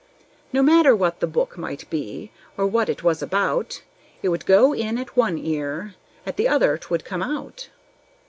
[0.51, 3.83] No matter what the book might be, or what it was about,
[4.23, 5.93] It would go in at one ear,
[6.25, 7.69] at the other 'twould come out!